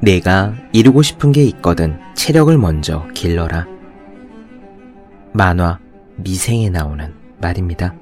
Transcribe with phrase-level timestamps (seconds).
[0.00, 3.66] 내가 이루고 싶은 게 있거든 체력을 먼저 길러라.
[5.32, 5.78] 만화
[6.16, 7.94] 미생에 나오는 말입니다.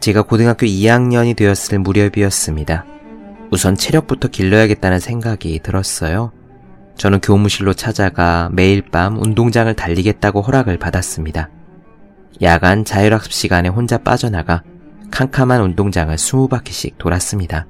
[0.00, 2.84] 제가 고등학교 2학년이 되었을 무렵이었습니다.
[3.50, 6.32] 우선 체력부터 길러야겠다는 생각이 들었어요.
[6.96, 11.50] 저는 교무실로 찾아가 매일 밤 운동장을 달리겠다고 허락을 받았습니다.
[12.42, 14.62] 야간 자율학습 시간에 혼자 빠져나가
[15.10, 17.66] 캄캄한 운동장을 20바퀴씩 돌았습니다.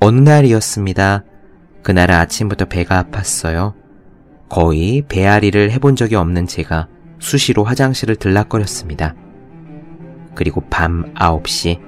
[0.00, 1.24] 어느 날이었습니다.
[1.82, 3.74] 그날은 아침부터 배가 아팠어요.
[4.48, 9.14] 거의 배앓이를 해본 적이 없는 제가 수시로 화장실을 들락거렸습니다.
[10.34, 11.78] 그리고 밤 9시,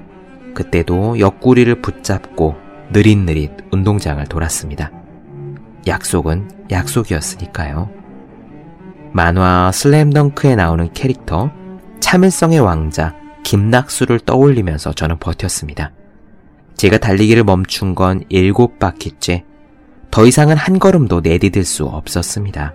[0.54, 2.54] 그때도 옆구리를 붙잡고
[2.92, 4.92] 느릿느릿 운동장을 돌았습니다.
[5.86, 7.90] 약속은 약속이었으니까요.
[9.12, 11.50] 만화 슬램덩크에 나오는 캐릭터
[12.00, 15.92] 참을성의 왕자 김낙수를 떠올리면서 저는 버텼습니다.
[16.76, 19.44] 제가 달리기를 멈춘 건 일곱 바퀴째.
[20.10, 22.74] 더 이상은 한 걸음도 내디딜 수 없었습니다.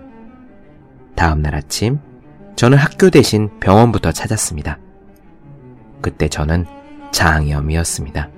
[1.14, 1.98] 다음날 아침,
[2.56, 4.78] 저는 학교 대신 병원부터 찾았습니다.
[6.00, 6.66] 그때 저는
[7.12, 8.30] 장염이었습니다.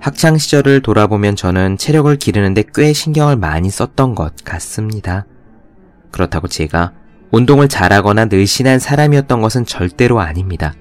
[0.00, 5.26] 학창 시절을 돌아보면 저는 체력을 기르는데 꽤 신경을 많이 썼던 것 같습니다.
[6.10, 6.92] 그렇다고 제가
[7.30, 10.74] 운동을 잘하거나 늘씬한 사람이었던 것은 절대로 아닙니다.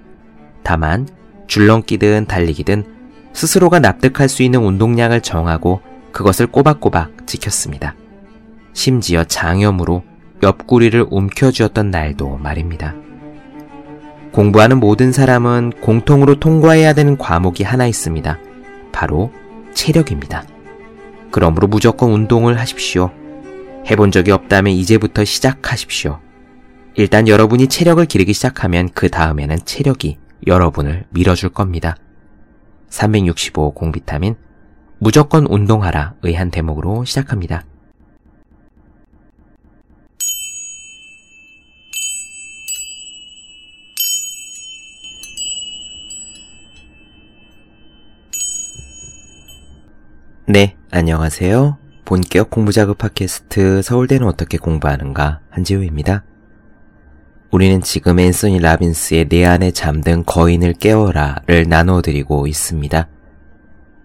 [0.63, 1.07] 다만
[1.49, 2.85] 줄넘기든 달리기든
[3.33, 7.95] 스스로가 납득할 수 있는 운동량을 정하고 그것을 꼬박꼬박 지켰습니다.
[8.73, 10.03] 심지어 장염으로
[10.41, 12.95] 옆구리를 움켜쥐었던 날도 말입니다.
[14.31, 18.37] 공부하는 모든 사람은 공통으로 통과해야 되는 과목이 하나 있습니다.
[18.91, 19.31] 바로
[19.73, 20.43] 체력입니다.
[21.31, 23.11] 그러므로 무조건 운동을 하십시오.
[23.89, 26.19] 해본 적이 없다면 이제부터 시작하십시오.
[26.95, 31.95] 일단 여러분이 체력을 기르기 시작하면 그 다음에는 체력이 여러분을 밀어줄 겁니다.
[32.89, 34.35] 365 공비타민
[34.97, 37.63] 무조건 운동하라 의한 대목으로 시작합니다.
[50.47, 51.77] 네, 안녕하세요.
[52.05, 56.23] 본격 공부자극 팟캐스트 서울대는 어떻게 공부하는가 한지우입니다.
[57.51, 63.07] 우리는 지금 앤서니 라빈스의 내 안에 잠든 거인을 깨워라를 나눠드리고 있습니다.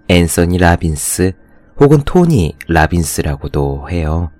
[0.09, 1.32] 앤서니 라빈스
[1.78, 4.31] 혹은 토니 라빈스라고도 해요.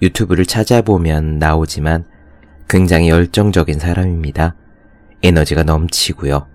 [0.00, 2.06] 유튜브를 찾아보면 나오지만
[2.70, 4.54] 굉장히 열정적인 사람입니다.
[5.22, 6.46] 에너지가 넘치고요.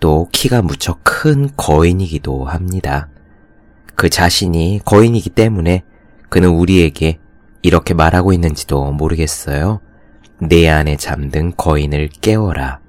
[0.00, 3.08] 또 키가 무척 큰 거인이기도 합니다.
[3.94, 5.84] 그 자신이 거인이기 때문에
[6.28, 7.18] 그는 우리에게
[7.62, 9.80] 이렇게 말하고 있는지도 모르겠어요.
[10.38, 12.80] 내 안에 잠든 거인을 깨워라.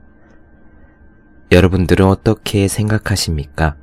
[1.51, 3.75] 여러분들은 어떻게 생각하십니까?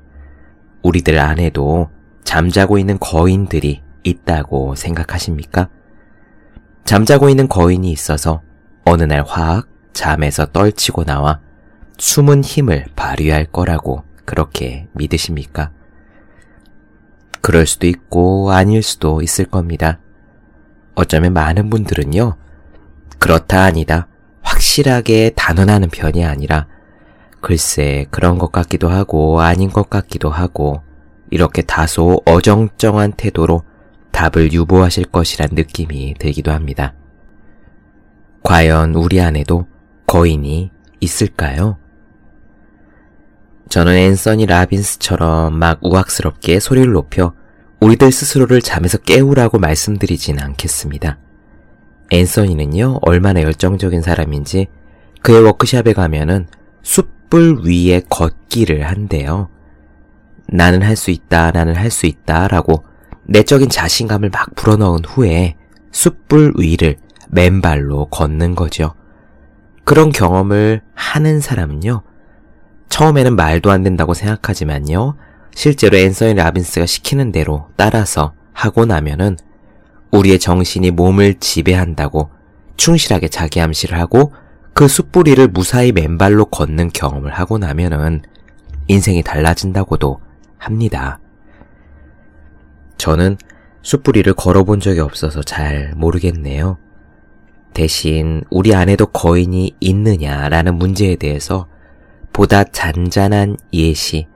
[0.82, 1.90] 우리들 안에도
[2.24, 5.68] 잠자고 있는 거인들이 있다고 생각하십니까?
[6.84, 8.42] 잠자고 있는 거인이 있어서
[8.84, 11.40] 어느 날 화학 잠에서 떨치고 나와
[11.98, 15.70] 숨은 힘을 발휘할 거라고 그렇게 믿으십니까?
[17.40, 19.98] 그럴 수도 있고 아닐 수도 있을 겁니다.
[20.94, 22.36] 어쩌면 많은 분들은요,
[23.22, 24.08] 그렇다 아니다,
[24.42, 26.66] 확실하게 단언하는 편이 아니라,
[27.40, 30.82] 글쎄, 그런 것 같기도 하고, 아닌 것 같기도 하고,
[31.30, 33.62] 이렇게 다소 어정쩡한 태도로
[34.10, 36.94] 답을 유보하실 것이란 느낌이 들기도 합니다.
[38.42, 39.68] 과연 우리 안에도
[40.08, 41.78] 거인이 있을까요?
[43.68, 47.34] 저는 앤서니 라빈스처럼 막 우악스럽게 소리를 높여
[47.78, 51.18] 우리들 스스로를 잠에서 깨우라고 말씀드리진 않겠습니다.
[52.12, 54.66] 앤서니는요, 얼마나 열정적인 사람인지
[55.22, 56.46] 그의 워크샵에 가면은
[56.82, 59.48] 숯불 위에 걷기를 한대요.
[60.46, 62.84] 나는 할 수 있다, 나는 할 수 있다 라고
[63.24, 65.56] 내적인 자신감을 막 불어넣은 후에
[65.90, 66.98] 숯불 위를
[67.30, 68.94] 맨발로 걷는 거죠.
[69.84, 72.02] 그런 경험을 하는 사람은요,
[72.90, 75.16] 처음에는 말도 안 된다고 생각하지만요.
[75.54, 79.38] 실제로 앤서니 라빈스가 시키는 대로 따라서 하고 나면은
[80.12, 82.30] 우리의 정신이 몸을 지배한다고
[82.76, 84.32] 충실하게 자기 암시를 하고
[84.74, 88.22] 그 숯불이를 무사히 맨발로 걷는 경험을 하고 나면은
[88.88, 90.20] 인생이 달라진다고도
[90.58, 91.18] 합니다.
[92.98, 93.36] 저는
[93.82, 96.78] 숯불이를 걸어본 적이 없어서 잘 모르겠네요.
[97.74, 101.66] 대신 우리 안에도 거인이 있느냐라는 문제에 대해서
[102.32, 104.26] 보다 잔잔한 예시,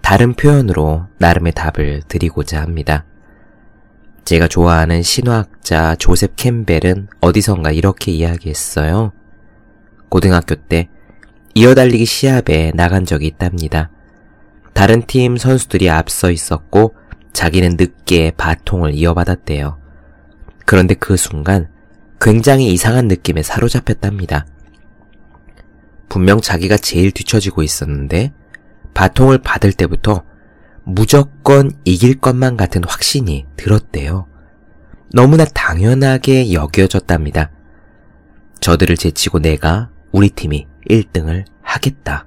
[0.00, 3.04] 다른 표현으로 나름의 답을 드리고자 합니다.
[4.24, 9.12] 제가 좋아하는 신화학자 조셉 캠벨은 어디선가 이렇게 이야기했어요.
[10.08, 10.88] 고등학교 때
[11.54, 13.90] 이어달리기 시합에 나간 적이 있답니다.
[14.72, 16.94] 다른 팀 선수들이 앞서 있었고
[17.32, 19.78] 자기는 늦게 바통을 이어받았대요.
[20.64, 21.68] 그런데 그 순간
[22.20, 24.46] 굉장히 이상한 느낌에 사로잡혔답니다.
[26.08, 28.32] 분명 자기가 제일 뒤처지고 있었는데
[28.94, 30.24] 바통을 받을 때부터
[30.84, 34.26] 무조건 이길 것만 같은 확신이 들었대요.
[35.12, 37.50] 너무나 당연하게 여겨졌답니다.
[38.60, 42.26] 저들을 제치고 내가 우리 팀이 1등을 하겠다.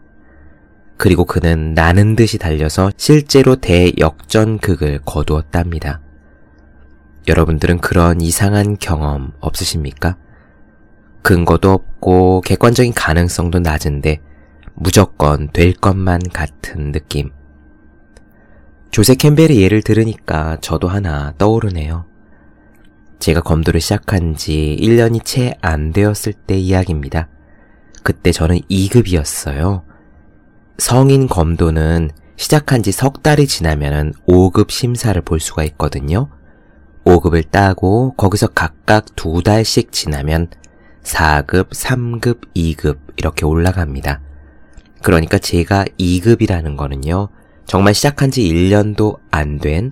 [0.98, 6.02] 그리고 그는 나는 듯이 달려서 실제로 대역전극을 거두었답니다.
[7.28, 10.18] 여러분들은 그런 이상한 경험 없으십니까?
[11.22, 14.22] 근거도 없고 객관적인 가능성도 낮은데
[14.74, 17.32] 무조건 될 것만 같은 느낌.
[18.92, 22.06] 조세 캠벨의 예를 들으니까 저도 하나 떠오르네요.
[23.20, 27.28] 제가 검도를 시작한 지 1년이 채 안 되었을 때 이야기입니다.
[28.04, 29.84] 그때 저는 2급이었어요.
[30.78, 36.30] 성인 검도는 시작한 지 석 달이 지나면은 5급 심사를 볼 수가 있거든요.
[37.06, 40.48] 5급을 따고 거기서 각각 두 달씩 지나면
[41.04, 44.22] 4급, 3급, 2급 이렇게 올라갑니다.
[45.02, 47.30] 그러니까 제가 2급이라는 거는요.
[47.68, 49.92] 정말 시작한 지 1년도 안 된,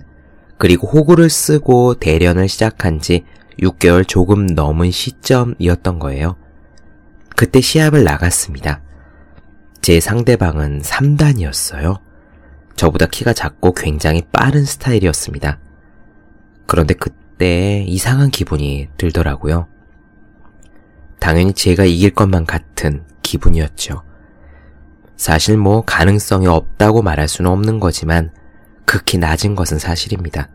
[0.58, 3.24] 그리고 호구를 쓰고 대련을 시작한 지
[3.60, 6.36] 6개월 조금 넘은 시점이었던 거예요.
[7.36, 8.80] 그때 시합을 나갔습니다.
[9.82, 12.00] 제 상대방은 3단이었어요.
[12.76, 15.58] 저보다 키가 작고 굉장히 빠른 스타일이었습니다.
[16.66, 19.68] 그런데 그때 이상한 기분이 들더라고요.
[21.18, 24.02] 당연히 제가 이길 것만 같은 기분이었죠.
[25.16, 28.30] 사실 뭐 가능성이 없다고 말할 수는 없는 거지만
[28.84, 30.48] 극히 낮은 것은 사실입니다.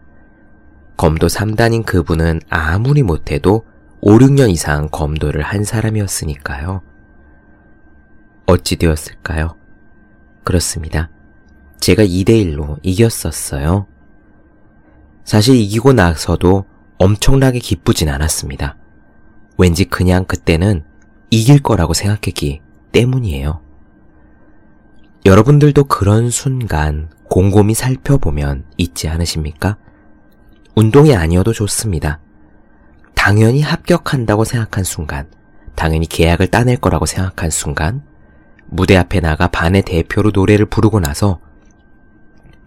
[0.98, 3.66] 검도 3단인 그분은 아무리 못해도
[4.02, 6.82] 5, 6년 이상 검도를 한 사람이었으니까요.
[8.46, 9.56] 어찌 되었을까요?
[10.44, 11.10] 그렇습니다.
[11.80, 13.88] 제가 2대1로 이겼었어요.
[15.24, 16.66] 사실 이기고 나서도
[16.98, 18.78] 엄청나게 기쁘진 않았습니다.
[19.58, 20.84] 왠지 그냥 그때는
[21.32, 22.62] 이길 거라고 생각했기
[22.92, 23.62] 때문이에요.
[25.24, 29.78] 여러분들도 그런 순간 곰곰이 살펴보면 있지 않으십니까?
[30.76, 32.20] 운동이 아니어도 좋습니다.
[33.14, 35.30] 당연히 합격한다고 생각한 순간,
[35.76, 38.02] 당연히 계약을 따낼 거라고 생각한 순간,
[38.66, 41.40] 무대 앞에 나가 반의 대표로 노래를 부르고 나서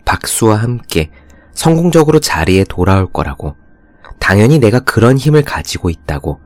[0.04, 1.10] 박수와 함께
[1.54, 3.56] 성공적으로 자리에 돌아올 거라고,
[4.20, 6.40] 당연히 내가 그런 힘을 가지고 있다고,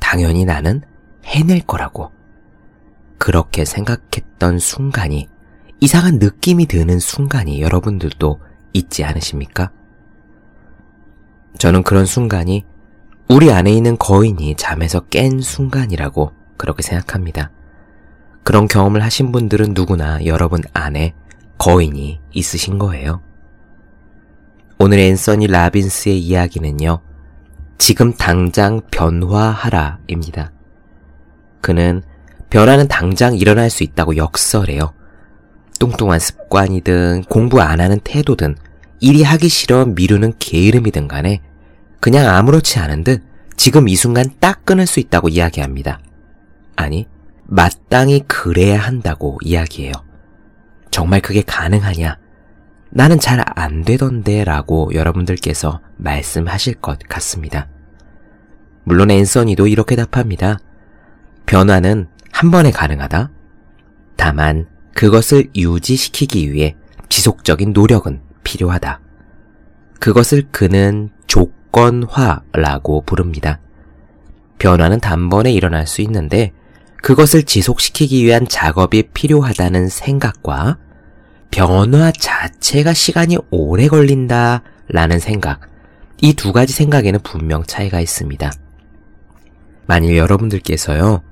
[0.00, 0.82] 당연히 나는
[1.24, 2.10] 해낼 거라고,
[3.16, 5.28] 그렇게 생각했던 순간이
[5.82, 8.38] 이상한 느낌이 드는 순간이 여러분들도
[8.72, 9.72] 있지 않으십니까?
[11.58, 12.64] 저는 그런 순간이
[13.28, 17.50] 우리 안에 있는 거인이 잠에서 깬 순간이라고 그렇게 생각합니다.
[18.44, 21.14] 그런 경험을 하신 분들은 누구나 여러분 안에
[21.58, 23.20] 거인이 있으신 거예요.
[24.78, 27.00] 오늘 앤서니 라빈스의 이야기는요,
[27.78, 30.52] 지금 당장 변화하라 입니다.
[31.60, 32.04] 그는
[32.50, 34.94] 변화는 당장 일어날 수 있다고 역설해요.
[35.78, 38.56] 뚱뚱한 습관이든 공부 안 하는 태도든
[39.00, 41.40] 일이 하기 싫어 미루는 게으름이든 간에
[42.00, 43.22] 그냥 아무렇지 않은 듯
[43.56, 46.00] 지금 이 순간 딱 끊을 수 있다고 이야기합니다.
[46.76, 47.06] 아니,
[47.44, 49.92] 마땅히 그래야 한다고 이야기해요.
[50.90, 52.18] 정말 그게 가능하냐?
[52.90, 57.68] 나는 잘 안 되던데 라고 여러분들께서 말씀하실 것 같습니다.
[58.84, 60.58] 물론 앤서니도 이렇게 답합니다.
[61.46, 63.30] 변화는 한 번에 가능하다.
[64.16, 66.76] 다만 그것을 유지시키기 위해
[67.08, 69.00] 지속적인 노력은 필요하다.
[70.00, 73.60] 그것을 그는 조건화라고 부릅니다.
[74.58, 76.52] 변화는 단번에 일어날 수 있는데
[77.02, 80.78] 그것을 지속시키기 위한 작업이 필요하다는 생각과
[81.50, 85.60] 변화 자체가 시간이 오래 걸린다 라는 생각,
[86.20, 88.52] 이 두 가지 생각에는 분명 차이가 있습니다.
[89.86, 91.22] 만일 여러분들께서요,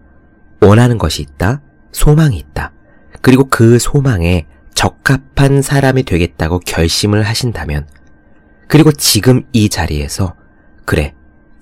[0.60, 1.62] 원하는 것이 있다,
[1.92, 2.72] 소망이 있다,
[3.20, 7.86] 그리고 그 소망에 적합한 사람이 되겠다고 결심을 하신다면,
[8.66, 10.34] 그리고 지금 이 자리에서,
[10.84, 11.14] 그래,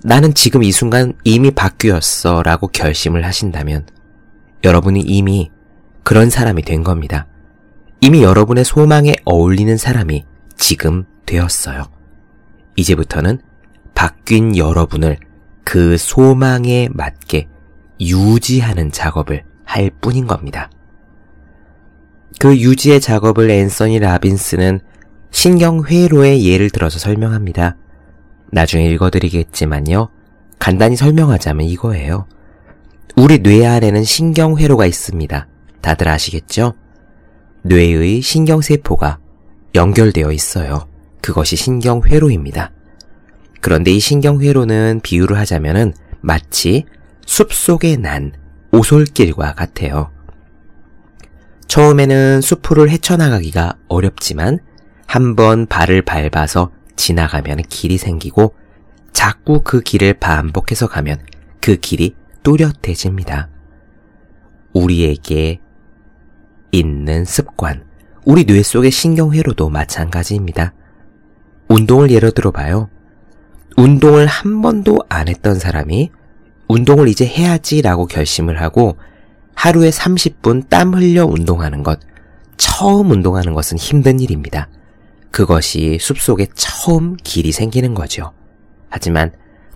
[0.04, 3.86] 나는 지금 이 순간 이미 바뀌었어 라고 결심을 하신다면,
[4.64, 5.50] 여러분이 이미
[6.04, 7.26] 그런 사람이 된 겁니다.
[8.00, 10.24] 이미 여러분의 소망에 어울리는 사람이
[10.56, 11.84] 지금 되었어요.
[12.76, 13.40] 이제부터는
[13.94, 15.18] 바뀐 여러분을
[15.64, 17.48] 그 소망에 맞게
[18.00, 20.70] 유지하는 작업을 할 뿐인 겁니다.
[22.38, 24.80] 그 유지의 작업을 앤서니 라빈스는
[25.30, 27.76] 신경회로의 예를 들어서 설명합니다.
[28.52, 30.08] 나중에 읽어드리겠지만요.
[30.58, 32.26] 간단히 설명하자면 이거예요.
[33.16, 35.48] 우리 뇌 안에는 신경회로가 있습니다.
[35.80, 36.74] 다들 아시겠죠?
[37.62, 39.18] 뇌의 신경세포가
[39.74, 40.86] 연결되어 있어요.
[41.20, 42.70] 그것이 신경회로입니다.
[43.60, 46.84] 그런데 이 신경회로는 비유를 하자면은 마치
[47.26, 48.32] 숲 속에 난
[48.72, 50.10] 오솔길과 같아요.
[51.68, 54.58] 처음에는 숲을 헤쳐나가기가 어렵지만
[55.06, 58.54] 한번 발을 밟아서 지나가면 길이 생기고
[59.12, 61.18] 자꾸 그 길을 반복해서 가면
[61.60, 63.50] 그 길이 뚜렷해집니다.
[64.72, 65.60] 우리에게
[66.72, 67.84] 있는 습관,
[68.24, 70.72] 우리 뇌 속의 신경회로도 마찬가지입니다.
[71.68, 72.88] 운동을 예로 들어봐요.
[73.76, 76.10] 운동을 한 번도 안 했던 사람이
[76.68, 78.96] 운동을 이제 해야지라고 결심을 하고
[79.58, 81.98] 하루에 30분 땀 흘려 운동하는 것,
[82.56, 84.68] 처음 운동하는 것은 힘든 일입니다.
[85.32, 88.32] 그것이 숲속에 처음 길이 생기는 거죠.
[88.88, 89.32] 하지만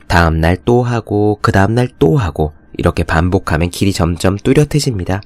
[0.06, 5.20] 다음날 또 하고 그 다음날 또 하고 이렇게 반복하면 길이 점점 뚜렷해집니다.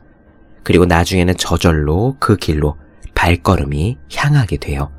[0.63, 2.79] 그리고 나중에는 저절로 그 길로
[3.15, 4.91] 발걸음이 향하게 돼요.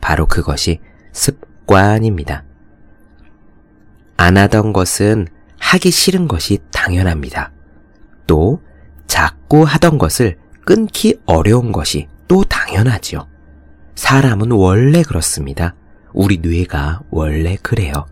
[0.00, 0.78] 바로 그것이
[1.10, 2.44] 습관입니다.
[4.16, 5.26] 안 하던 것은
[5.58, 7.50] 하기 싫은 것이 당연합니다.
[8.28, 8.62] 또
[9.10, 13.26] 자꾸 하던 것을 끊기 어려운 것이 또 당연하지요.
[13.96, 15.74] 사람은 원래 그렇습니다.
[16.12, 18.06] 우리 뇌가 원래 그래요.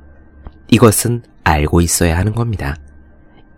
[0.66, 2.74] 이것은 알고 있어야 하는 겁니다.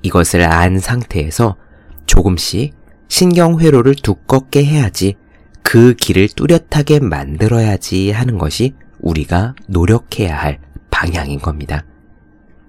[0.03, 1.57] 이것을 안 상태에서
[2.05, 2.75] 조금씩
[3.09, 5.17] 신경회로를 두껍게 해야지
[5.63, 10.59] 그 길을 뚜렷하게 만들어야지 하는 것이 우리가 노력해야 할
[10.91, 11.87] 방향인 겁니다.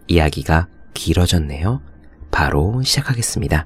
[0.07, 1.81] 이야기가 길어졌네요.
[2.31, 3.65] 바로 시작하겠습니다.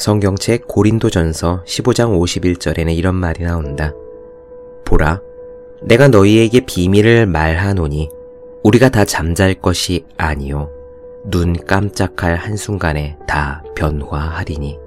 [0.00, 3.92] 성경책 고린도전서 15장 51절에는 이런 말이 나온다.
[4.86, 5.20] 보라,
[5.82, 8.08] 내가 너희에게 비밀을 말하노니
[8.64, 10.70] 우리가 다 잠잘 것이 아니요.
[11.26, 14.78] 눈 깜짝할 한순간에 다 변화하리니.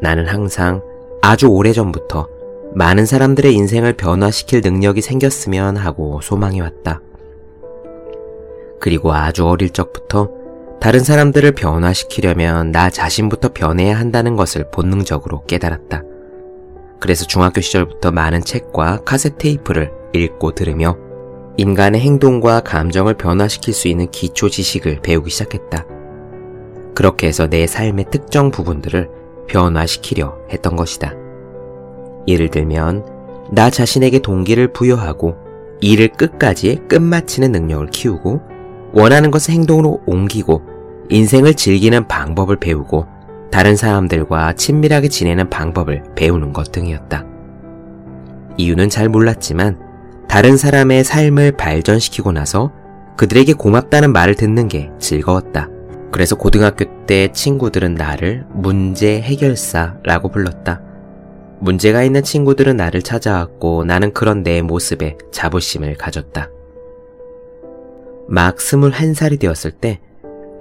[0.00, 0.80] 나는 항상
[1.20, 2.26] 아주 오래전부터
[2.74, 7.02] 많은 사람들의 인생을 변화시킬 능력이 생겼으면 하고 소망해왔다.
[8.80, 10.41] 그리고 아주 어릴 적부터
[10.82, 16.02] 다른 사람들을 변화시키려면 나 자신부터 변해야 한다는 것을 본능적으로 깨달았다.
[16.98, 20.96] 그래서 중학교 시절부터 많은 책과 카세트 테이프를 읽고 들으며
[21.56, 25.86] 인간의 행동과 감정을 변화시킬 수 있는 기초 지식을 배우기 시작했다.
[26.96, 29.08] 그렇게 해서 내 삶의 특정 부분들을
[29.46, 31.14] 변화시키려 했던 것이다.
[32.26, 33.06] 예를 들면,
[33.52, 35.36] 나 자신에게 동기를 부여하고
[35.80, 38.40] 일을 끝까지 끝마치는 능력을 키우고
[38.94, 40.71] 원하는 것을 행동으로 옮기고
[41.12, 43.06] 인생을 즐기는 방법을 배우고
[43.50, 47.26] 다른 사람들과 친밀하게 지내는 방법을 배우는 것 등이었다.
[48.56, 49.78] 이유는 잘 몰랐지만
[50.26, 52.72] 다른 사람의 삶을 발전시키고 나서
[53.18, 55.68] 그들에게 고맙다는 말을 듣는 게 즐거웠다.
[56.12, 60.80] 그래서 고등학교 때 친구들은 나를 문제 해결사라고 불렀다.
[61.60, 66.48] 문제가 있는 친구들은 나를 찾아왔고 나는 그런 내 모습에 자부심을 가졌다.
[68.28, 70.00] 막 21살이 되었을 때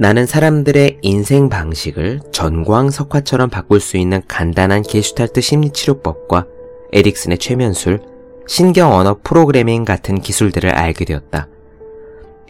[0.02, 6.48] 나는 사람들의 인생 방식을 전광석화처럼 바꿀 수 있는 간단한 게슈탈트 심리치료법과
[6.92, 8.00] 에릭슨의 최면술,
[8.48, 11.48] 신경 언어 프로그래밍 같은 기술들을 알게 되었다.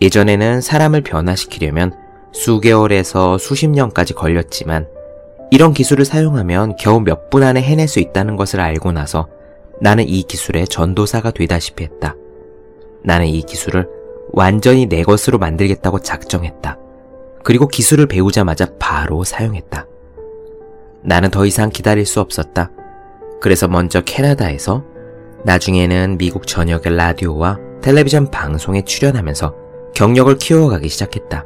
[0.02, 1.92] 예전에는 사람을 변화시키려면
[2.32, 4.88] 수개월에서 수십 년까지 걸렸지만
[5.52, 9.28] 이런 기술을 사용하면 겨우 몇 분 안에 해낼 수 있다는 것을 알고 나서
[9.82, 12.16] 나는 이 기술의 전도사가 되다시피 했다.
[13.04, 13.90] 나는 이 기술을
[14.32, 16.78] 완전히 내 것으로 만들겠다고 작정했다.
[17.44, 19.86] 그리고 기술을 배우자마자 바로 사용했다.
[21.04, 22.72] 나는 더 이상 기다릴 수 없었다.
[23.42, 24.84] 그래서 먼저 캐나다에서
[25.44, 29.56] 나중에는 미국 전역의 라디오와 텔레비전 방송에 출연하면서
[29.96, 31.46] 경력을 키워가기 시작했다.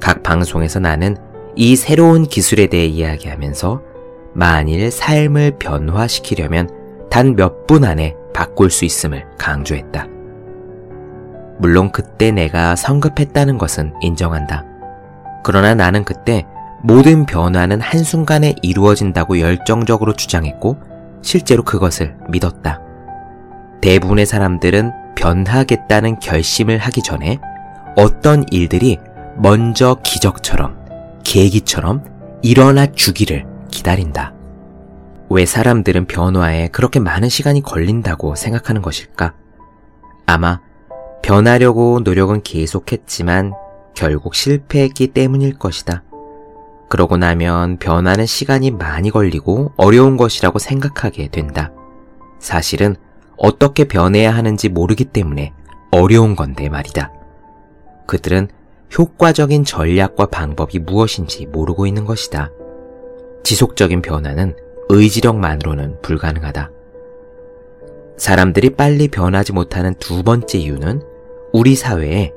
[0.00, 1.16] 각 방송에서 나는
[1.56, 3.82] 이 새로운 기술에 대해 이야기하면서
[4.32, 6.70] 만일 삶을 변화시키려면
[7.10, 10.06] 단 몇 분 안에 바꿀 수 있음을 강조했다.
[11.58, 14.64] 물론 그때 내가 성급했다는 것은 인정한다.
[15.42, 16.46] 그러나 나는 그때
[16.82, 20.78] 모든 변화는 한순간에 이루어진다고 열정적으로 주장했고
[21.22, 22.80] 실제로 그것을 믿었다.
[23.80, 27.38] 대부분의 사람들은 변하겠다는 결심을 하기 전에
[27.96, 28.98] 어떤 일들이
[29.36, 30.76] 먼저 기적처럼,
[31.24, 32.04] 계기처럼
[32.42, 34.34] 일어나 주기를 기다린다.
[35.28, 39.34] 왜 사람들은 변화에 그렇게 많은 시간이 걸린다고 생각하는 것일까?
[40.26, 40.60] 아마
[41.22, 43.52] 변하려고 노력은 계속했지만
[43.94, 46.02] 결국 실패했기 때문일 것이다.
[46.88, 51.72] 그러고 나면 변하는 시간이 많이 걸리고 어려운 것이라고 생각하게 된다.
[52.40, 52.96] 사실은
[53.36, 55.52] 어떻게 변해야 하는지 모르기 때문에
[55.92, 57.12] 어려운 건데 말이다.
[58.06, 58.48] 그들은
[58.98, 62.50] 효과적인 전략과 방법이 무엇인지 모르고 있는 것이다.
[63.44, 64.56] 지속적인 변화는
[64.88, 66.70] 의지력만으로는 불가능하다.
[68.16, 71.02] 사람들이 빨리 변하지 못하는 두 번째 이유는
[71.52, 72.32] 우리 사회에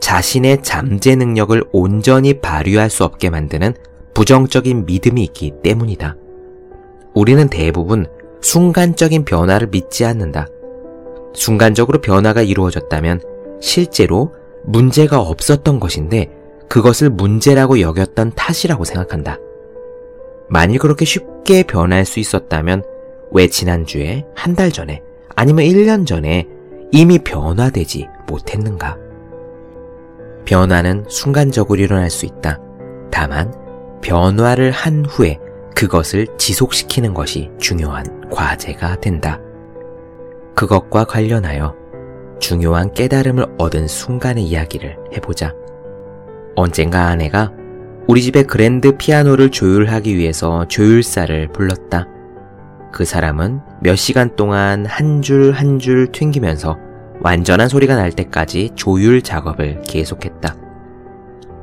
[0.00, 3.74] 자신의 잠재 능력을 온전히 발휘할 수 없게 만드는
[4.14, 6.16] 부정적인 믿음이 있기 때문이다.
[7.14, 8.06] 우리는 대부분
[8.40, 10.46] 순간적인 변화를 믿지 않는다.
[11.34, 13.20] 순간적으로 변화가 이루어졌다면
[13.60, 14.34] 실제로
[14.64, 16.30] 문제가 없었던 것인데
[16.68, 19.38] 그것을 문제라고 여겼던 탓이라고 생각한다.
[20.48, 22.82] 만일 그렇게 쉽게 변할 수 있었다면
[23.32, 25.02] 왜 지난주에, 한 달 전에,
[25.34, 26.46] 아니면 1년 전에
[26.92, 28.96] 이미 변화되지 못했는가?
[30.46, 32.58] 변화는 순간적으로 일어날 수 있다.
[33.10, 33.52] 다만,
[34.00, 35.38] 변화를 한 후에
[35.74, 39.40] 그것을 지속시키는 것이 중요한 과제가 된다.
[40.54, 41.74] 그것과 관련하여
[42.40, 45.52] 중요한 깨달음을 얻은 순간의 이야기를 해보자.
[46.54, 47.52] 언젠가 아내가
[48.06, 52.06] 우리 집의 그랜드 피아노를 조율하기 위해서 조율사를 불렀다.
[52.92, 56.78] 그 사람은 몇 시간 동안 한 줄 한줄 튕기면서
[57.26, 60.54] 완전한 소리가 날 때까지 조율 작업을 계속했다.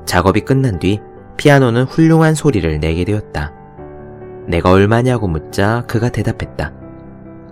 [0.06, 1.00] 작업이 끝난 뒤
[1.38, 3.54] 피아노는 훌륭한 소리를 내게 되었다.
[4.46, 6.74] 내가 얼마냐고 묻자 그가 대답했다.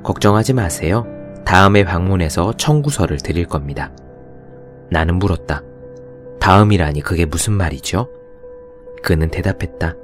[0.03, 1.07] 걱정하지 마세요.
[1.45, 3.93] 다음에 방문해서 청구서를 드릴 겁니다.
[4.89, 5.63] 나는 물었다.
[6.41, 8.09] 다음이라니 그게 무슨 말이죠?
[9.01, 9.95] 그는 대답했다.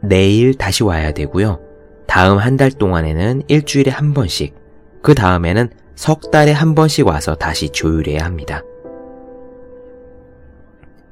[0.00, 1.60] 내일 다시 와야 되고요.
[2.08, 4.56] 다음 한 달 동안에는 일주일에 한 번씩,
[5.02, 8.62] 그 다음에는 석 달에 한 번씩 와서 다시 조율해야 합니다.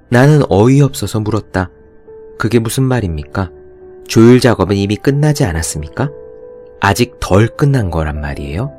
[0.08, 1.70] 나는 어이없어서 물었다.
[2.38, 3.50] 그게 무슨 말입니까?
[4.08, 6.10] 조율 작업은 이미 끝나지 않았습니까?
[6.80, 8.72] 아직 덜 끝난 거란 말이에요?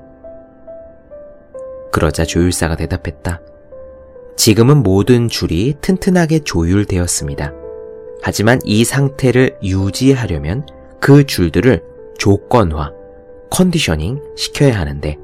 [1.92, 3.40] 그러자 조율사가 대답했다.
[4.36, 7.54] 지금은 모든 줄이 튼튼하게 조율되었습니다.
[8.22, 10.66] 하지만 이 상태를 유지하려면
[11.00, 11.84] 그 줄들을
[12.18, 12.92] 조건화,
[13.52, 15.18] 컨디셔닝 시켜야 하는데,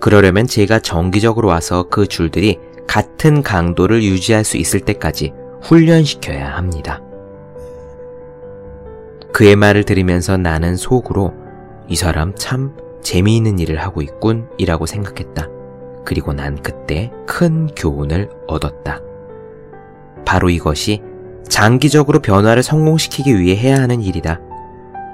[0.00, 5.32] 그러려면 제가 정기적으로 와서 그 줄들이 같은 강도를 유지할 수 있을 때까지
[5.62, 7.02] 훈련시켜야 합니다.
[9.32, 11.34] 그의 말을 들으면서 나는 속으로
[11.88, 15.48] 이 사람 참 재미있는 일을 하고 있군 이라고 생각했다.
[16.04, 19.00] 그리고 난 그때 큰 교훈을 얻었다.
[20.24, 21.02] 바로 이것이
[21.48, 24.40] 장기적으로 변화를 성공시키기 위해 해야 하는 일이다.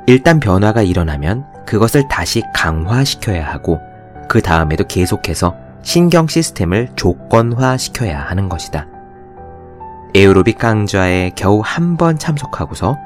[0.06, 3.80] 일단 변화가 일어나면 그것을 다시 강화시켜야 하고
[4.28, 8.86] 그 다음에도 계속해서 신경 시스템을 조건화 시켜야 하는 것이다.
[10.14, 12.96] 에어로빅 강좌에 겨우 한 번 참석하고서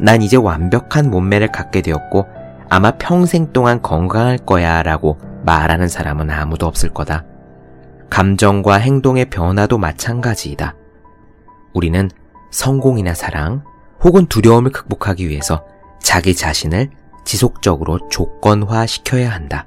[0.00, 2.26] 난 이제 완벽한 몸매를 갖게 되었고
[2.68, 7.24] 아마 평생 동안 건강할 거야 라고 말하는 사람은 아무도 없을 거다.
[8.10, 10.74] 감정과 행동의 변화도 마찬가지이다.
[11.72, 12.10] 우리는
[12.50, 13.64] 성공이나 사랑
[14.02, 15.64] 혹은 두려움을 극복하기 위해서
[16.00, 16.90] 자기 자신을
[17.24, 19.66] 지속적으로 조건화 시켜야 한다.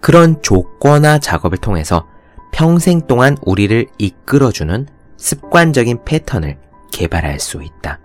[0.00, 2.06] 그런 조건화 작업을 통해서
[2.52, 4.86] 평생 동안 우리를 이끌어주는
[5.16, 6.58] 습관적인 패턴을
[6.92, 8.00] 개발할 수 있다.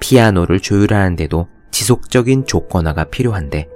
[0.00, 3.68] 피아노를 조율하는데도 지속적인 조건화가 필요한데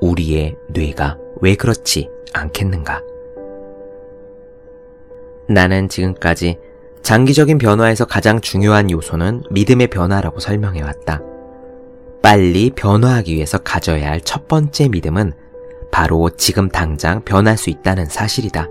[0.00, 3.02] 우리의 뇌가 왜 그렇지 않겠는가?
[5.48, 6.58] 나는 지금까지
[7.02, 11.22] 장기적인 변화에서 가장 중요한 요소는 믿음의 변화라고 설명해왔다.
[12.22, 15.32] 빨리 변화하기 위해서 가져야 할 첫 번째 믿음은
[15.98, 18.68] 바로 지금 당장 변할 수 있다는 사실이다.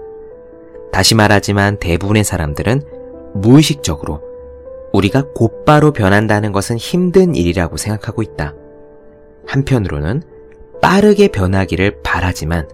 [0.93, 2.83] 다시 말하지만 대부분의 사람들은
[3.33, 4.21] 무의식적으로
[4.93, 8.53] 우리가 곧바로 변한다는 것은 힘든 일이라고 생각하고 있다.
[9.45, 10.23] 한편으로는
[10.81, 12.69] 빠르게 변하기를 바라지만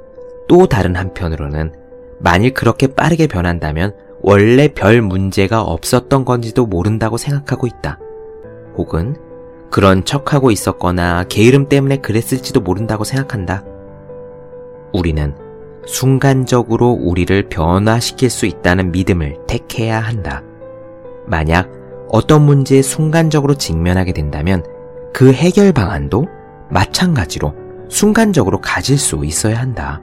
[0.48, 1.74] 또 다른 한편으로는
[2.20, 7.98] 만일 그렇게 빠르게 변한다면 원래 별 문제가 없었던 건지도 모른다고 생각하고 있다.
[8.78, 9.16] 혹은
[9.72, 13.66] 그런 척하고 있었거나 게으름 때문에 그랬을지도 모른다고 생각한다.
[14.94, 15.36] 우리는
[15.86, 20.44] 순간적으로 우리를 변화시킬 수 있다는 믿음을 택해야 한다.
[21.26, 21.70] 만약
[22.10, 24.64] 어떤 문제에 순간적으로 직면하게 된다면
[25.14, 26.28] 그 해결 방안도
[26.70, 27.54] 마찬가지로
[27.90, 30.02] 순간적으로 가질 수 있어야 한다.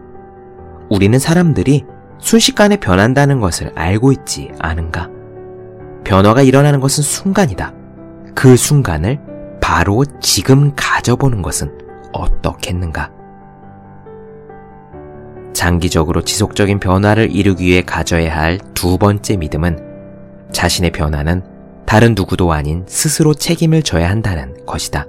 [0.91, 1.85] 우리는 사람들이
[2.19, 5.09] 순식간에 변한다는 것을 알고 있지 않은가?
[6.05, 7.73] 변화가 일어나는 것은 순간이다.
[8.35, 9.19] 그 순간을
[9.61, 11.79] 바로 지금 가져보는 것은
[12.13, 13.20] 어떻겠는가?
[15.61, 21.43] 장기적으로 지속적인 변화를 이루기 위해 가져야 할 두 번째 믿음은 자신의 변화는
[21.85, 25.05] 다른 누구도 아닌 스스로 책임을 져야 한다는 것이다.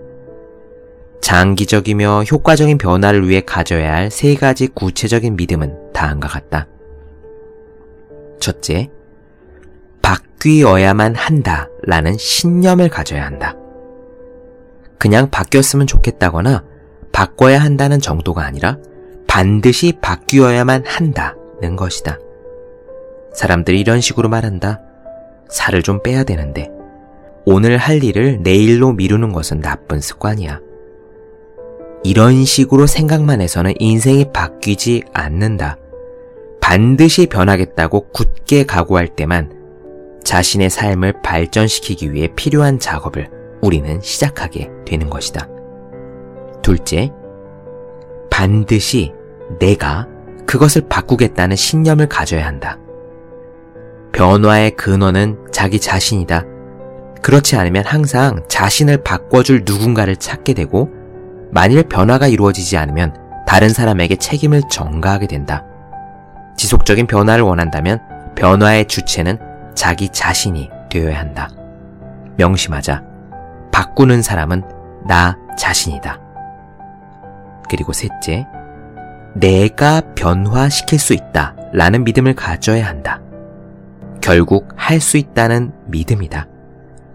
[1.21, 6.67] 장기적이며 효과적인 변화를 위해 가져야 할 세 가지 구체적인 믿음은 다음과 같다.
[8.41, 8.89] 첫째,
[10.01, 13.55] 바뀌어야만 한다 라는 신념을 가져야 한다.
[14.97, 16.65] 그냥 바뀌었으면 좋겠다거나
[17.13, 18.79] 바꿔야 한다는 정도가 아니라
[19.31, 22.19] 반드시 바뀌어야만 한다는 것이다.
[23.33, 24.81] 사람들이 이런 식으로 말한다.
[25.47, 26.69] 살을 좀 빼야 되는데
[27.45, 30.59] 오늘 할 일을 내일로 미루는 것은 나쁜 습관이야.
[32.03, 35.77] 이런 식으로 생각만 해서는 인생이 바뀌지 않는다.
[36.59, 43.29] 반드시 변하겠다고 굳게 각오할 때만 자신의 삶을 발전시키기 위해 필요한 작업을
[43.61, 45.47] 우리는 시작하게 되는 것이다.
[46.61, 47.13] 둘째,
[48.29, 49.13] 반드시
[49.59, 50.07] 내가
[50.45, 52.77] 그것을 바꾸겠다는 신념을 가져야 한다.
[54.11, 56.43] 변화의 근원은 자기 자신이다.
[57.21, 60.89] 그렇지 않으면 항상 자신을 바꿔줄 누군가를 찾게 되고
[61.51, 65.65] 만일 변화가 이루어지지 않으면 다른 사람에게 책임을 전가하게 된다.
[66.57, 67.99] 지속적인 변화를 원한다면
[68.35, 69.37] 변화의 주체는
[69.75, 71.49] 자기 자신이 되어야 한다.
[72.37, 73.03] 명심하자.
[73.71, 74.63] 바꾸는 사람은
[75.07, 76.19] 나 자신이다.
[77.69, 78.45] 그리고 셋째,
[79.35, 83.21] 내가 변화시킬 수 있다 라는 믿음을 가져야 한다.
[84.21, 86.47] 결국 할 수 있다는 믿음이다.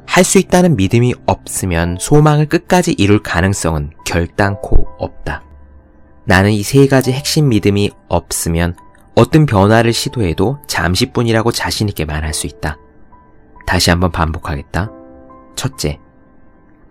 [0.06, 5.42] 할 수 있다는 믿음이 없으면 소망을 끝까지 이룰 가능성은 결단코 없다.
[6.24, 8.74] 나는 이 세 가지 핵심 믿음이 없으면
[9.14, 12.78] 어떤 변화를 시도해도 잠시뿐이라고 자신있게 말할 수 있다.
[13.66, 14.90] 다시 한번 반복하겠다.
[15.54, 15.98] 첫째,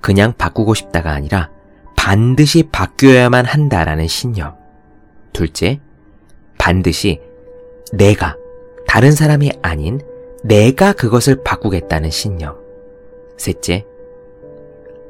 [0.02, 1.50] 그냥 바꾸고 싶다가 아니라
[1.96, 4.56] 반드시 바뀌어야만 한다라는 신념.
[5.36, 5.82] 둘째,
[6.58, 7.20] 반드시
[7.92, 8.38] 내가
[8.88, 10.00] 다른 사람이 아닌
[10.44, 12.56] 내가 그것을 바꾸겠다는 신념.
[13.38, 13.86] 셋째,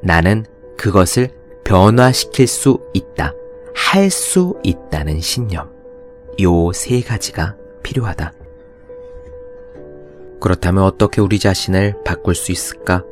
[0.01, 0.45] 나는
[0.77, 1.29] 그것을
[1.63, 3.33] 변화시킬 수 있다.
[3.75, 5.69] 할 수 있다는 신념.
[6.41, 8.33] 요 세 가지가 필요하다.
[10.41, 13.03] 그렇다면 어떻게 우리 자신을 바꿀 수 있을까?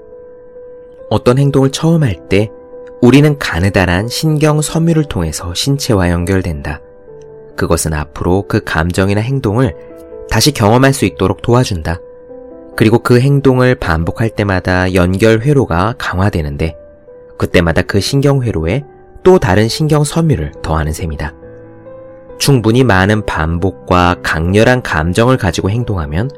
[1.12, 2.50] 어떤 행동을 처음 할 때
[3.02, 6.82] 우리는 가느다란 신경 섬유를 통해서 신체와 연결된다.
[7.56, 9.76] 그것은 앞으로 그 감정이나 행동을
[10.30, 12.00] 다시 경험할 수 있도록 도와준다.
[12.76, 16.76] 그리고 그 행동을 반복할 때마다 연결 회로가 강화되는데
[17.38, 18.84] 그때마다 그 신경 회로에
[19.24, 21.34] 또 다른 신경 섬유를 더하는 셈이다.
[22.40, 26.30] 충분히 많은 반복과 강렬한 감정을 가지고 행동하면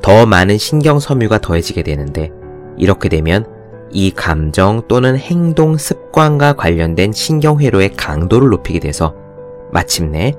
[0.00, 2.30] 더 많은 신경 섬유가 더해지게 되는데
[2.78, 3.44] 이렇게 되면
[3.90, 9.14] 이 감정 또는 행동 습관과 관련된 신경 회로의 강도를 높이게 돼서
[9.72, 10.34] 마침내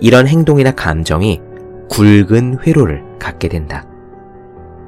[0.00, 1.40] 이런 행동이나 감정이
[1.90, 3.84] 굵은 회로를 갖게 된다.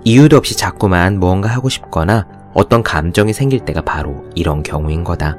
[0.04, 5.36] 이유도 없이 자꾸만 무언가 하고 싶거나 어떤 감정이 생길 때가 바로 이런 경우인 거다.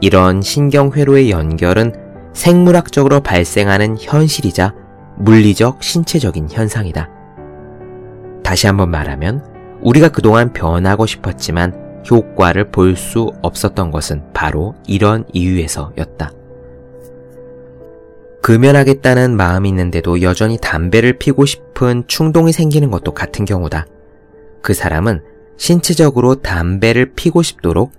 [0.00, 1.92] 이런 신경회로의 연결은
[2.32, 4.74] 생물학적으로 발생하는 현실이자
[5.16, 7.08] 물리적, 신체적인 현상이다.
[8.42, 9.44] 다시 한번 말하면
[9.80, 16.30] 우리가 그동안 변하고 싶었지만 효과를 볼 수 없었던 것은 바로 이런 이유에서였다.
[18.46, 23.86] 금연하겠다는 마음이 있는데도 여전히 담배를 피고 싶은 충동이 생기는 것도 같은 경우다.
[24.62, 25.20] 그 사람은
[25.56, 27.90] 신체적으로 담배를 피고 싶도록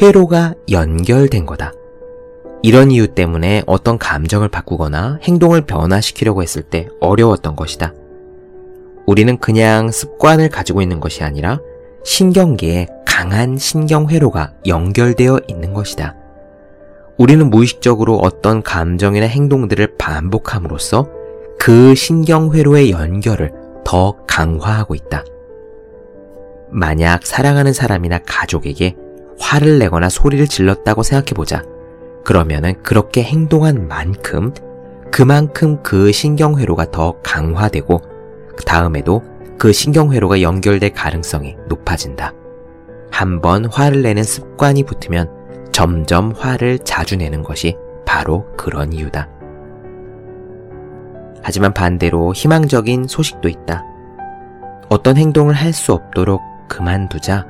[0.00, 1.72] 회로가 연결된 거다.
[2.62, 7.92] 이런 이유 때문에 어떤 감정을 바꾸거나 행동을 변화시키려고 했을 때 어려웠던 것이다.
[9.06, 11.58] 우리는 그냥 습관을 가지고 있는 것이 아니라
[12.04, 16.14] 신경계에 강한 신경회로가 연결되어 있는 것이다.
[17.18, 21.08] 우리는 무의식적으로 어떤 감정이나 행동들을 반복함으로써
[21.58, 23.52] 그 신경회로의 연결을
[23.84, 25.24] 더 강화하고 있다.
[26.70, 28.94] 만약 사랑하는 사람이나 가족에게
[29.40, 31.64] 화를 내거나 소리를 질렀다고 생각해보자.
[32.24, 34.54] 그러면은 그렇게 행동한 만큼
[35.10, 38.00] 그만큼 그 신경회로가 더 강화되고
[38.56, 39.24] 그 다음에도
[39.58, 42.32] 그 신경회로가 연결될 가능성이 높아진다.
[43.10, 45.30] 한번 화를 내는 습관이 붙으면
[45.72, 49.35] 점점 화를 자주 내는 것이 바로 그런 이유다.
[51.46, 53.84] 하지만 반대로 희망적인 소식도 있다.
[54.88, 57.46] 어떤 행동을 할 수 없도록 그만두자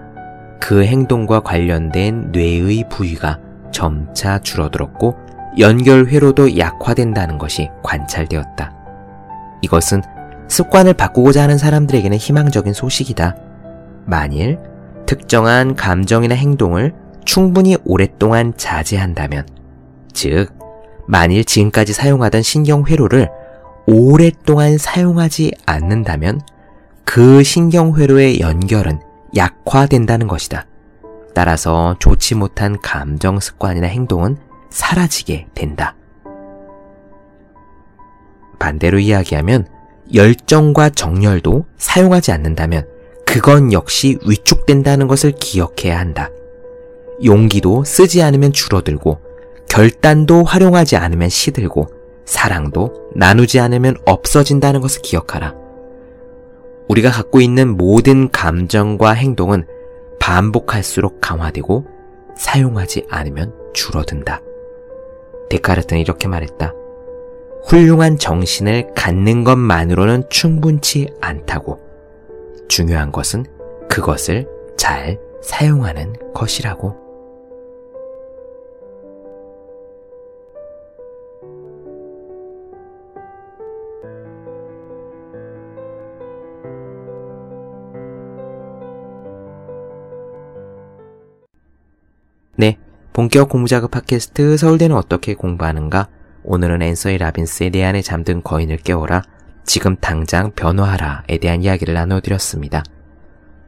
[0.61, 3.39] 그 행동과 관련된 뇌의 부위가
[3.71, 5.17] 점차 줄어들었고
[5.59, 8.71] 연결 회로도 약화된다는 것이 관찰되었다.
[9.63, 10.03] 이것은
[10.47, 13.35] 습관을 바꾸고자 하는 사람들에게는 희망적인 소식이다.
[14.05, 14.59] 만일
[15.07, 16.93] 특정한 감정이나 행동을
[17.25, 19.47] 충분히 오랫동안 자제한다면,
[20.13, 20.53] 즉,
[21.09, 23.31] 만일 지금까지 사용하던 신경회로를
[23.87, 26.41] 오랫동안 사용하지 않는다면
[27.05, 29.01] 그 신경회로의 연결은
[29.37, 30.67] 약화된다는 것이다.
[31.35, 34.39] 따라서 좋지 못한 감정 습관이나 행동은
[34.71, 35.95] 사라지게 된다.
[38.59, 39.67] 반대로 이야기하면
[40.15, 42.87] 열정과 정열도 사용하지 않는다면
[43.25, 46.31] 그건 역시 위축된다는 것을 기억해야 한다.
[47.25, 49.21] 용기도 쓰지 않으면 줄어들고
[49.69, 51.96] 결단도 활용하지 않으면 시들고
[52.27, 55.55] 사랑도 나누지 않으면 없어진다는 것을 기억하라.
[56.89, 59.67] 우리가 갖고 있는 모든 감정과 행동은
[60.21, 61.87] 반복할수록 강화되고
[62.37, 64.43] 사용하지 않으면 줄어든다.
[65.49, 66.75] 데카르트는 이렇게 말했다.
[67.65, 71.81] 훌륭한 정신을 갖는 것만으로는 충분치 않다고.
[72.69, 73.45] 중요한 것은
[73.89, 77.06] 그것을 잘 사용하는 것이라고.
[92.59, 92.79] 네.
[93.13, 96.09] 본격 공부작업 팟캐스트 서울대는 어떻게 공부하는가?
[96.43, 99.23] 오늘은 앤서이 라빈스의 내 안에 잠든 거인을 깨워라.
[99.65, 102.83] 지금 당장 변화하라에 대한 이야기를 나눠드렸습니다.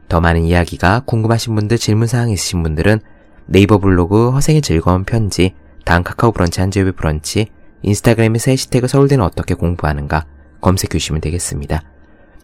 [0.07, 2.99] 더 많은 이야기가 궁금하신 분들, 질문사항 있으신 분들은
[3.45, 5.53] 네이버 블로그 허생의 즐거운 편지,
[5.85, 7.47] 다음 카카오 브런치 한재회 브런치,
[7.83, 10.25] 인스타그램에서 해시태그 서울대는 어떻게 공부하는가
[10.61, 11.83] 검색해 주시면 되겠습니다.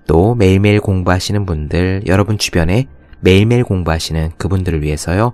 [0.05, 2.87] 또 매일매일 공부하시는 분들, 여러분 주변에
[3.21, 5.33] 매일매일 공부하시는 그분들을 위해서요.